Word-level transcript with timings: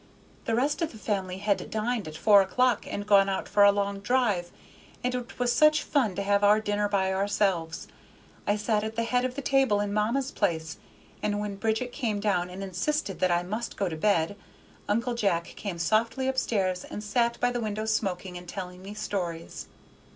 The 0.45 0.55
rest 0.55 0.81
of 0.81 0.91
the 0.93 0.97
family 0.97 1.37
had 1.37 1.69
dined 1.69 2.07
at 2.07 2.17
four 2.17 2.41
o'clock 2.41 2.87
and 2.89 3.05
gone 3.05 3.29
out 3.29 3.47
for 3.47 3.63
a 3.63 3.71
long 3.71 3.99
drive, 3.99 4.51
and 5.03 5.13
it 5.13 5.37
was 5.37 5.53
such 5.53 5.83
fun 5.83 6.15
to 6.15 6.23
have 6.23 6.43
our 6.43 6.59
dinner 6.59 6.89
by 6.89 7.13
ourselves. 7.13 7.87
I 8.47 8.55
sat 8.55 8.83
at 8.83 8.95
the 8.95 9.03
head 9.03 9.25
of 9.25 9.35
the 9.35 9.43
table 9.43 9.79
in 9.79 9.93
mamma's 9.93 10.31
place, 10.31 10.77
and 11.21 11.39
when 11.39 11.55
Bridget 11.55 11.91
came 11.91 12.19
down 12.19 12.49
and 12.49 12.63
insisted 12.63 13.19
that 13.19 13.29
I 13.29 13.43
must 13.43 13.77
go 13.77 13.87
to 13.89 13.95
bed, 13.95 14.35
Uncle 14.89 15.13
Jack 15.13 15.43
came 15.55 15.77
softly 15.77 16.27
up 16.27 16.39
stairs 16.39 16.83
and 16.83 17.03
sat 17.03 17.39
by 17.39 17.51
the 17.51 17.61
window, 17.61 17.85
smoking 17.85 18.35
and 18.39 18.49
telling 18.49 18.81
me 18.81 18.95
stories. 18.95 19.67